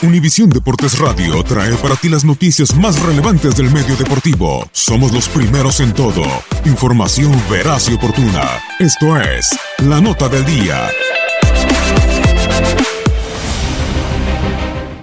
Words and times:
Univisión 0.00 0.48
Deportes 0.48 0.96
Radio 1.00 1.42
trae 1.42 1.74
para 1.74 1.96
ti 1.96 2.08
las 2.08 2.24
noticias 2.24 2.72
más 2.76 3.02
relevantes 3.02 3.56
del 3.56 3.68
medio 3.68 3.96
deportivo. 3.96 4.64
Somos 4.70 5.12
los 5.12 5.28
primeros 5.28 5.80
en 5.80 5.92
todo. 5.92 6.22
Información 6.64 7.32
veraz 7.50 7.90
y 7.90 7.94
oportuna. 7.94 8.44
Esto 8.78 9.20
es 9.20 9.58
La 9.78 10.00
Nota 10.00 10.28
del 10.28 10.44
Día. 10.44 10.86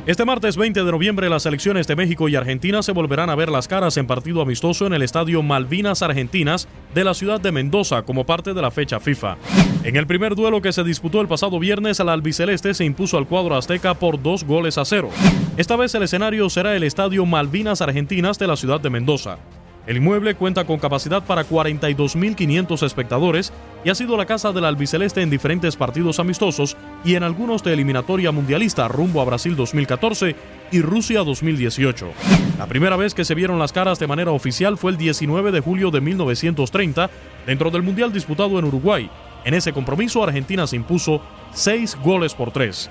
Este 0.05 0.23
martes 0.23 0.55
20 0.55 0.85
de 0.85 0.91
noviembre 0.91 1.29
las 1.29 1.43
selecciones 1.43 1.87
de 1.87 1.97
México 1.97 2.29
y 2.29 2.37
Argentina 2.37 2.81
se 2.81 2.93
volverán 2.93 3.29
a 3.29 3.35
ver 3.35 3.49
las 3.49 3.67
caras 3.67 3.97
en 3.97 4.07
partido 4.07 4.41
amistoso 4.41 4.87
en 4.87 4.93
el 4.93 5.01
estadio 5.01 5.43
Malvinas 5.43 6.03
Argentinas 6.03 6.69
de 6.93 7.03
la 7.03 7.13
ciudad 7.13 7.41
de 7.41 7.51
Mendoza 7.51 8.03
como 8.03 8.25
parte 8.25 8.53
de 8.53 8.61
la 8.61 8.71
fecha 8.71 9.01
FIFA. 9.01 9.35
En 9.85 9.95
el 9.97 10.07
primer 10.07 10.33
duelo 10.33 10.63
que 10.63 10.73
se 10.73 10.83
disputó 10.83 11.21
el 11.21 11.27
pasado 11.27 11.59
viernes, 11.59 11.99
al 11.99 12.09
albiceleste 12.09 12.73
se 12.73 12.85
impuso 12.85 13.19
al 13.19 13.27
cuadro 13.27 13.55
azteca 13.55 13.93
por 13.93 14.19
dos 14.19 14.43
goles 14.43 14.79
a 14.79 14.83
cero. 14.83 15.11
Esta 15.57 15.75
vez 15.75 15.93
el 15.93 16.01
escenario 16.01 16.49
será 16.49 16.75
el 16.75 16.81
estadio 16.81 17.23
Malvinas 17.27 17.81
Argentinas 17.81 18.39
de 18.39 18.47
la 18.47 18.55
ciudad 18.55 18.79
de 18.81 18.89
Mendoza. 18.89 19.37
El 19.85 19.97
inmueble 19.97 20.33
cuenta 20.33 20.65
con 20.65 20.79
capacidad 20.79 21.23
para 21.23 21.47
42.500 21.47 22.83
espectadores 22.83 23.53
y 23.83 23.91
ha 23.91 23.93
sido 23.93 24.17
la 24.17 24.25
casa 24.25 24.51
del 24.51 24.65
albiceleste 24.65 25.21
en 25.21 25.29
diferentes 25.29 25.75
partidos 25.75 26.19
amistosos 26.19 26.75
y 27.03 27.13
en 27.13 27.21
algunos 27.21 27.63
de 27.63 27.73
eliminatoria 27.73 28.31
mundialista 28.31 28.87
rumbo 28.87 29.21
a 29.21 29.25
Brasil 29.25 29.55
2014 29.55 30.35
y 30.71 30.81
Rusia 30.81 31.23
2018. 31.23 32.07
La 32.57 32.65
primera 32.65 32.95
vez 32.95 33.13
que 33.13 33.23
se 33.23 33.35
vieron 33.35 33.59
las 33.59 33.71
caras 33.71 33.99
de 33.99 34.07
manera 34.07 34.31
oficial 34.31 34.79
fue 34.79 34.89
el 34.89 34.97
19 34.97 35.51
de 35.51 35.59
julio 35.59 35.91
de 35.91 36.01
1930 36.01 37.11
dentro 37.45 37.69
del 37.69 37.83
Mundial 37.83 38.11
disputado 38.11 38.57
en 38.57 38.65
Uruguay. 38.65 39.11
En 39.45 39.53
ese 39.53 39.71
compromiso 39.73 40.23
Argentina 40.23 40.65
se 40.65 40.75
impuso 40.75 41.21
6 41.53 41.97
goles 42.03 42.33
por 42.33 42.51
3. 42.51 42.89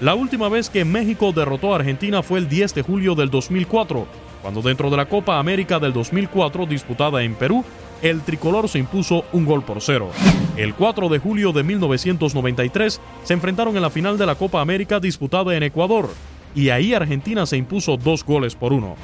La 0.00 0.14
última 0.14 0.48
vez 0.48 0.70
que 0.70 0.84
México 0.84 1.32
derrotó 1.32 1.72
a 1.72 1.76
Argentina 1.76 2.22
fue 2.22 2.38
el 2.38 2.48
10 2.48 2.74
de 2.74 2.82
julio 2.82 3.16
del 3.16 3.30
2004, 3.30 4.06
cuando 4.42 4.62
dentro 4.62 4.90
de 4.90 4.96
la 4.96 5.06
Copa 5.06 5.38
América 5.38 5.80
del 5.80 5.92
2004 5.92 6.66
disputada 6.66 7.22
en 7.22 7.34
Perú, 7.34 7.64
el 8.00 8.22
tricolor 8.22 8.68
se 8.68 8.78
impuso 8.78 9.24
un 9.32 9.44
gol 9.44 9.64
por 9.64 9.80
cero. 9.80 10.10
El 10.56 10.74
4 10.74 11.08
de 11.08 11.18
julio 11.18 11.52
de 11.52 11.62
1993 11.64 13.00
se 13.24 13.34
enfrentaron 13.34 13.76
en 13.76 13.82
la 13.82 13.90
final 13.90 14.18
de 14.18 14.26
la 14.26 14.36
Copa 14.36 14.60
América 14.60 15.00
disputada 15.00 15.56
en 15.56 15.64
Ecuador, 15.64 16.10
y 16.54 16.70
ahí 16.70 16.94
Argentina 16.94 17.44
se 17.46 17.56
impuso 17.56 17.96
dos 17.96 18.24
goles 18.24 18.54
por 18.54 18.72
uno. 18.72 18.96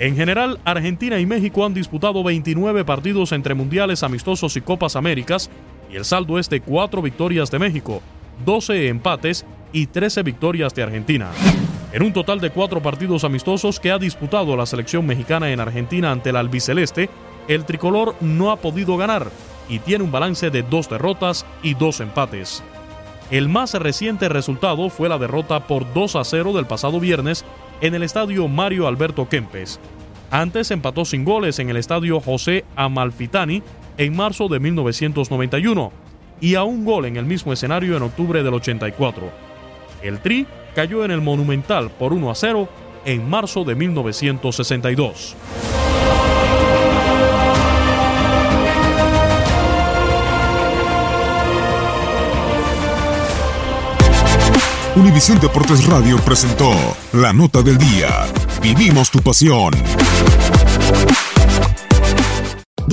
En 0.00 0.16
general, 0.16 0.58
Argentina 0.64 1.20
y 1.20 1.26
México 1.26 1.64
han 1.64 1.74
disputado 1.74 2.24
29 2.24 2.84
partidos 2.84 3.30
entre 3.30 3.54
mundiales 3.54 4.02
amistosos 4.02 4.56
y 4.56 4.60
Copas 4.60 4.96
Américas, 4.96 5.50
el 5.96 6.04
saldo 6.04 6.38
es 6.38 6.48
de 6.50 6.60
4 6.60 7.02
victorias 7.02 7.50
de 7.50 7.58
México, 7.58 8.02
12 8.44 8.88
empates 8.88 9.44
y 9.72 9.86
13 9.86 10.22
victorias 10.22 10.74
de 10.74 10.82
Argentina. 10.82 11.30
En 11.92 12.02
un 12.02 12.12
total 12.12 12.40
de 12.40 12.50
cuatro 12.50 12.82
partidos 12.82 13.22
amistosos 13.22 13.78
que 13.78 13.92
ha 13.92 13.98
disputado 13.98 14.56
la 14.56 14.66
selección 14.66 15.06
mexicana 15.06 15.52
en 15.52 15.60
Argentina 15.60 16.10
ante 16.10 16.30
el 16.30 16.36
albiceleste, 16.36 17.08
el 17.46 17.64
tricolor 17.64 18.16
no 18.20 18.50
ha 18.50 18.56
podido 18.56 18.96
ganar 18.96 19.30
y 19.68 19.78
tiene 19.78 20.02
un 20.02 20.10
balance 20.10 20.50
de 20.50 20.64
dos 20.64 20.88
derrotas 20.88 21.46
y 21.62 21.74
dos 21.74 22.00
empates. 22.00 22.64
El 23.30 23.48
más 23.48 23.74
reciente 23.74 24.28
resultado 24.28 24.90
fue 24.90 25.08
la 25.08 25.18
derrota 25.18 25.66
por 25.66 25.92
2 25.94 26.16
a 26.16 26.24
0 26.24 26.52
del 26.52 26.66
pasado 26.66 27.00
viernes 27.00 27.44
en 27.80 27.94
el 27.94 28.02
estadio 28.02 28.48
Mario 28.48 28.86
Alberto 28.86 29.28
Kempes. 29.28 29.78
Antes 30.30 30.70
empató 30.70 31.04
sin 31.04 31.24
goles 31.24 31.58
en 31.58 31.70
el 31.70 31.76
estadio 31.76 32.20
José 32.20 32.64
Amalfitani 32.76 33.62
en 33.98 34.16
marzo 34.16 34.48
de 34.48 34.60
1991 34.60 35.92
y 36.40 36.54
a 36.56 36.64
un 36.64 36.84
gol 36.84 37.06
en 37.06 37.16
el 37.16 37.24
mismo 37.24 37.52
escenario 37.52 37.96
en 37.96 38.02
octubre 38.02 38.42
del 38.42 38.54
84. 38.54 39.30
El 40.02 40.20
Tri 40.20 40.46
cayó 40.74 41.04
en 41.04 41.10
el 41.10 41.20
Monumental 41.20 41.90
por 41.90 42.12
1 42.12 42.30
a 42.30 42.34
0 42.34 42.68
en 43.04 43.28
marzo 43.28 43.64
de 43.64 43.74
1962. 43.74 45.36
Univisión 54.96 55.40
Deportes 55.40 55.86
Radio 55.86 56.18
presentó 56.18 56.70
La 57.12 57.32
Nota 57.32 57.62
del 57.62 57.78
Día. 57.78 58.26
Vivimos 58.62 59.10
tu 59.10 59.20
pasión. 59.20 59.72